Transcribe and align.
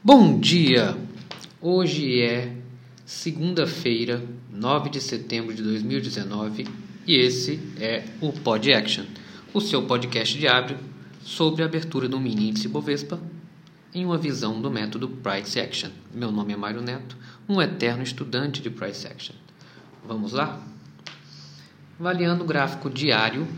Bom 0.00 0.38
dia! 0.38 0.96
Hoje 1.60 2.22
é 2.22 2.56
segunda-feira, 3.04 4.22
9 4.48 4.90
de 4.90 5.00
setembro 5.00 5.52
de 5.52 5.60
2019 5.60 6.68
e 7.04 7.16
esse 7.16 7.58
é 7.80 8.04
o 8.20 8.32
Pod 8.32 8.72
Action, 8.72 9.04
o 9.52 9.60
seu 9.60 9.82
podcast 9.88 10.38
diário 10.38 10.78
sobre 11.20 11.64
a 11.64 11.66
abertura 11.66 12.08
do 12.08 12.20
mini 12.20 12.50
índice 12.50 12.68
Bovespa 12.68 13.20
em 13.92 14.04
uma 14.04 14.16
visão 14.16 14.62
do 14.62 14.70
método 14.70 15.08
Price 15.08 15.58
Action. 15.58 15.90
Meu 16.14 16.30
nome 16.30 16.52
é 16.52 16.56
Mário 16.56 16.80
Neto, 16.80 17.16
um 17.48 17.60
eterno 17.60 18.04
estudante 18.04 18.62
de 18.62 18.70
Price 18.70 19.04
Action. 19.04 19.34
Vamos 20.06 20.32
lá? 20.32 20.62
Avaliando 21.98 22.44
o 22.44 22.46
gráfico 22.46 22.88
diário 22.88 23.48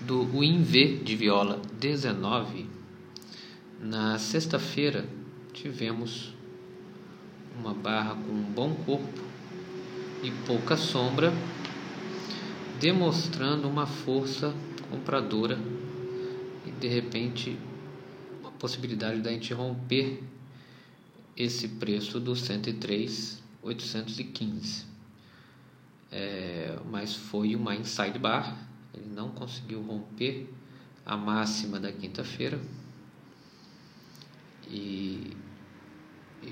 do 0.00 0.22
WinV 0.38 1.02
de 1.04 1.14
viola 1.14 1.60
19, 1.78 2.66
na 3.78 4.18
sexta-feira 4.18 5.04
tivemos 5.52 6.32
uma 7.58 7.74
barra 7.74 8.14
com 8.14 8.32
um 8.32 8.42
bom 8.42 8.74
corpo 8.74 9.20
e 10.22 10.30
pouca 10.46 10.74
sombra, 10.76 11.32
demonstrando 12.80 13.68
uma 13.68 13.86
força 13.86 14.54
compradora 14.90 15.58
e 16.66 16.70
de 16.70 16.88
repente 16.88 17.58
uma 18.40 18.50
possibilidade 18.52 19.20
da 19.20 19.30
gente 19.30 19.52
romper 19.52 20.22
esse 21.36 21.68
preço 21.68 22.18
do 22.18 22.34
103,815. 22.34 24.90
É, 26.10 26.78
mas 26.90 27.14
foi 27.14 27.54
uma 27.56 27.74
inside 27.74 28.18
bar, 28.18 28.56
ele 28.92 29.10
não 29.14 29.30
conseguiu 29.30 29.80
romper 29.82 30.48
a 31.04 31.16
máxima 31.16 31.80
da 31.80 31.90
quinta-feira 31.90 32.60
e, 34.72 35.36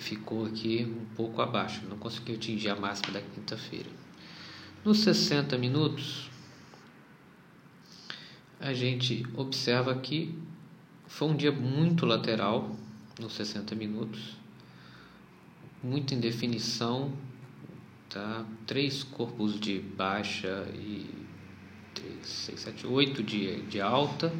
ficou 0.01 0.47
aqui 0.47 0.85
um 0.85 1.15
pouco 1.15 1.41
abaixo, 1.43 1.83
não 1.89 1.97
conseguiu 1.97 2.37
atingir 2.37 2.71
a 2.71 2.77
máxima 2.77 3.13
da 3.13 3.21
quinta-feira. 3.21 3.89
Nos 4.85 5.01
60 5.01 5.57
minutos, 5.59 6.31
a 8.59 8.73
gente 8.73 9.27
observa 9.37 9.95
que 9.95 10.35
foi 11.07 11.29
um 11.29 11.37
dia 11.37 11.53
muito 11.53 12.07
lateral 12.07 12.75
nos 13.19 13.35
60 13.35 13.75
minutos, 13.75 14.37
muita 15.83 16.15
indefinição, 16.15 17.13
tá? 18.09 18.45
três 18.67 19.03
corpos 19.03 19.59
de 19.59 19.79
baixa 19.81 20.67
e 20.75 21.11
3, 21.95 22.27
6, 22.27 22.61
7, 22.61 22.87
8 22.87 23.23
de, 23.23 23.63
de 23.63 23.81
alta 23.81 24.33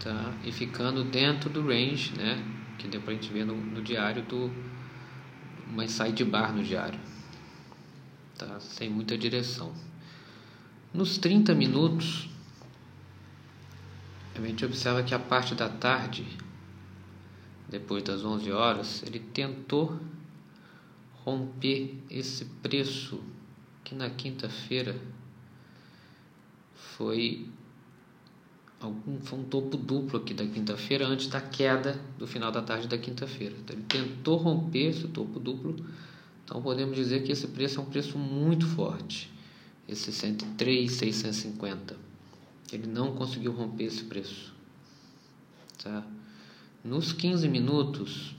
tá? 0.00 0.34
e 0.44 0.52
ficando 0.52 1.02
dentro 1.04 1.50
do 1.50 1.66
range, 1.66 2.12
né? 2.16 2.63
Que 2.78 2.88
deu 2.88 3.00
para 3.00 3.12
a 3.12 3.14
gente 3.14 3.32
ver 3.32 3.44
no, 3.44 3.56
no 3.56 3.82
diário 3.82 4.22
do 4.22 4.50
side 5.88 6.24
bar 6.24 6.52
no 6.52 6.62
diário, 6.62 6.98
tá? 8.38 8.60
sem 8.60 8.88
muita 8.88 9.16
direção. 9.16 9.72
Nos 10.92 11.18
30 11.18 11.54
minutos, 11.54 12.28
a 14.34 14.40
gente 14.40 14.64
observa 14.64 15.02
que 15.02 15.14
a 15.14 15.18
parte 15.18 15.54
da 15.54 15.68
tarde, 15.68 16.26
depois 17.68 18.02
das 18.02 18.24
11 18.24 18.52
horas, 18.52 19.02
ele 19.04 19.18
tentou 19.18 19.98
romper 21.24 21.98
esse 22.10 22.44
preço 22.62 23.22
que 23.82 23.94
na 23.94 24.10
quinta-feira 24.10 25.00
foi 26.74 27.48
algum, 28.84 29.18
foi 29.20 29.38
um 29.38 29.44
topo 29.44 29.76
duplo 29.76 30.18
aqui 30.18 30.34
da 30.34 30.46
quinta-feira 30.46 31.06
antes 31.06 31.28
da 31.28 31.40
queda 31.40 32.00
do 32.18 32.26
final 32.26 32.52
da 32.52 32.62
tarde 32.62 32.86
da 32.86 32.98
quinta-feira. 32.98 33.54
Então, 33.58 33.76
ele 33.76 33.84
tentou 33.86 34.36
romper 34.36 34.90
esse 34.90 35.08
topo 35.08 35.40
duplo, 35.40 35.74
então 36.44 36.62
podemos 36.62 36.96
dizer 36.96 37.22
que 37.22 37.32
esse 37.32 37.48
preço 37.48 37.80
é 37.80 37.82
um 37.82 37.86
preço 37.86 38.18
muito 38.18 38.66
forte, 38.66 39.32
esse 39.88 40.12
103,650. 40.12 41.96
Ele 42.72 42.86
não 42.86 43.14
conseguiu 43.14 43.52
romper 43.52 43.84
esse 43.84 44.04
preço. 44.04 44.52
Tá? 45.82 46.04
Nos 46.82 47.12
15 47.12 47.48
minutos, 47.48 48.34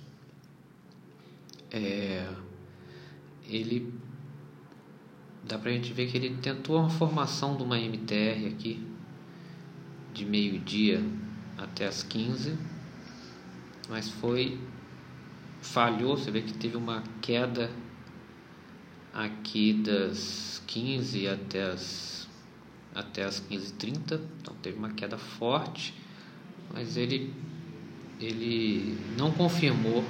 é, 1.72 2.28
ele 3.48 3.94
dá 5.44 5.58
pra 5.58 5.72
gente 5.72 5.94
ver 5.94 6.10
que 6.10 6.18
ele 6.18 6.36
tentou 6.38 6.78
uma 6.78 6.90
formação 6.90 7.56
de 7.56 7.64
uma 7.64 7.80
MTR 7.80 8.48
aqui 8.48 8.95
de 10.16 10.26
meio-dia 10.26 11.04
até 11.58 11.86
as 11.86 12.02
15, 12.02 12.58
mas 13.90 14.10
foi 14.10 14.58
falhou, 15.62 16.18
você 16.18 16.32
vê 16.32 16.42
que 16.42 16.54
teve 16.54 16.78
uma 16.78 17.04
queda 17.22 17.70
aqui 19.14 19.74
das 19.74 20.62
15 20.68 21.28
até 21.28 21.72
as 21.72 22.16
até 22.94 23.26
as 23.26 23.42
15h30, 23.42 24.22
então 24.42 24.56
teve 24.62 24.78
uma 24.78 24.92
queda 24.92 25.18
forte, 25.18 25.94
mas 26.74 26.96
ele 26.96 27.34
ele 28.20 28.98
não 29.18 29.32
confirmou 29.32 30.02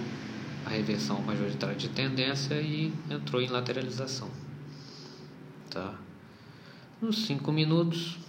a 0.66 0.70
reversão 0.70 1.20
majoritária 1.24 1.76
de 1.76 1.90
tendência 1.90 2.62
e 2.62 2.94
entrou 3.10 3.42
em 3.42 3.48
lateralização. 3.48 4.30
Tá? 5.72 5.96
Nos 7.02 7.26
5 7.26 7.52
minutos 7.52 8.20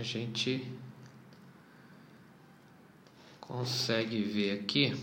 a 0.00 0.02
gente 0.02 0.70
consegue 3.40 4.22
ver 4.22 4.60
aqui 4.60 4.94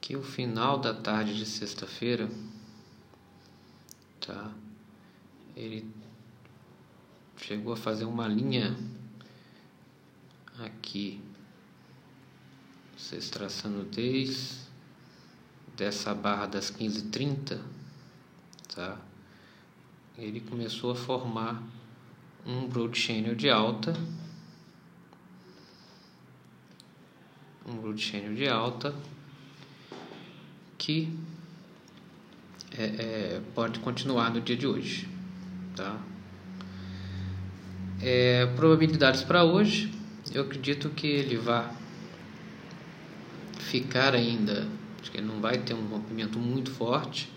que 0.00 0.16
o 0.16 0.22
final 0.22 0.78
da 0.78 0.92
tarde 0.92 1.36
de 1.36 1.46
sexta-feira 1.46 2.28
tá? 4.20 4.50
Ele 5.54 5.88
chegou 7.36 7.74
a 7.74 7.76
fazer 7.76 8.06
uma 8.06 8.26
linha 8.26 8.76
aqui. 10.58 11.20
Vocês 12.96 13.28
traçando 13.28 13.84
desde 13.84 14.64
dessa 15.76 16.14
barra 16.14 16.46
das 16.46 16.70
15h30 16.70 17.60
tá 18.74 18.98
ele 20.16 20.40
começou 20.40 20.92
a 20.92 20.94
formar 20.94 21.62
um 22.46 22.66
broad 22.68 22.98
channel 22.98 23.34
de 23.34 23.50
alta. 23.50 23.94
Um 27.66 27.76
broad 27.76 28.00
channel 28.00 28.34
de 28.34 28.48
alta 28.48 28.94
que 30.78 31.08
é, 32.76 32.84
é, 32.84 33.42
pode 33.54 33.78
continuar 33.78 34.30
no 34.30 34.40
dia 34.40 34.56
de 34.56 34.66
hoje 34.66 35.08
tá? 35.74 35.98
É, 38.02 38.46
probabilidades 38.54 39.22
para 39.22 39.44
hoje 39.44 39.90
eu 40.34 40.42
acredito 40.42 40.90
que 40.90 41.06
ele 41.06 41.36
vai 41.36 41.70
ficar 43.58 44.14
ainda 44.14 44.68
acho 45.00 45.10
que 45.10 45.18
ele 45.18 45.26
não 45.26 45.40
vai 45.40 45.58
ter 45.58 45.74
um 45.74 45.86
rompimento 45.86 46.38
muito 46.38 46.70
forte 46.70 47.32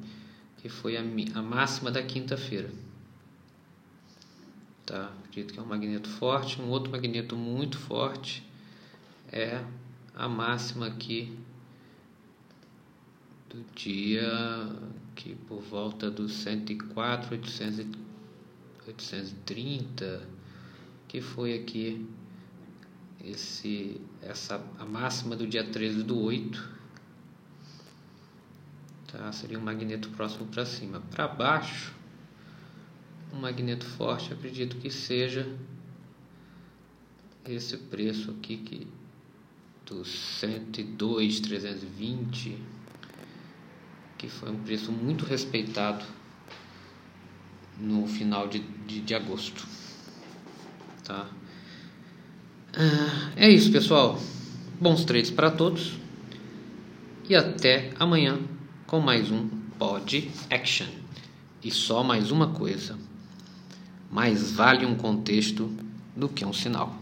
Que 0.58 0.68
foi 0.68 0.96
a, 0.96 1.00
a 1.00 1.42
máxima 1.42 1.90
da 1.90 2.02
quinta-feira. 2.02 2.70
Tá, 4.84 5.12
acredito 5.24 5.52
que 5.52 5.60
é 5.60 5.62
um 5.62 5.66
magneto 5.66 6.08
forte. 6.08 6.60
Um 6.60 6.68
outro 6.68 6.90
magneto 6.90 7.36
muito 7.36 7.78
forte 7.78 8.42
é 9.30 9.62
a 10.14 10.28
máxima 10.28 10.86
aqui 10.86 11.38
do 13.48 13.64
dia 13.74 14.28
que 15.14 15.34
por 15.34 15.60
volta 15.62 16.10
dos 16.10 16.32
104, 16.32 17.32
800, 17.32 17.86
830, 18.86 20.28
que 21.08 21.20
foi 21.20 21.54
aqui 21.54 22.06
esse, 23.24 24.00
essa, 24.22 24.62
a 24.78 24.84
máxima 24.84 25.34
do 25.34 25.46
dia 25.46 25.64
13 25.64 26.02
do 26.02 26.20
8, 26.20 26.70
tá? 29.10 29.32
seria 29.32 29.58
um 29.58 29.62
magneto 29.62 30.10
próximo 30.10 30.46
para 30.46 30.64
cima. 30.64 31.00
Para 31.10 31.26
baixo, 31.26 31.94
um 33.32 33.40
magneto 33.40 33.86
forte, 33.86 34.32
acredito 34.32 34.76
que 34.76 34.90
seja 34.90 35.50
esse 37.46 37.76
preço 37.76 38.30
aqui 38.30 38.58
que 38.58 38.86
dos 39.86 40.08
102, 40.38 41.40
320 41.40 42.77
que 44.18 44.28
foi 44.28 44.50
um 44.50 44.58
preço 44.58 44.90
muito 44.90 45.24
respeitado 45.24 46.04
no 47.78 48.06
final 48.08 48.48
de, 48.48 48.58
de, 48.58 49.00
de 49.00 49.14
agosto. 49.14 49.64
Tá? 51.04 51.28
Ah, 52.76 53.32
é 53.36 53.48
isso, 53.48 53.70
pessoal. 53.70 54.20
Bons 54.80 55.04
trades 55.04 55.30
para 55.30 55.50
todos. 55.50 55.96
E 57.28 57.36
até 57.36 57.92
amanhã 57.98 58.38
com 58.86 59.00
mais 59.00 59.30
um 59.30 59.48
Pod 59.78 60.30
Action. 60.50 60.88
E 61.62 61.70
só 61.70 62.02
mais 62.02 62.32
uma 62.32 62.48
coisa: 62.48 62.98
mais 64.10 64.50
vale 64.50 64.84
um 64.84 64.96
contexto 64.96 65.72
do 66.16 66.28
que 66.28 66.44
um 66.44 66.52
sinal. 66.52 66.96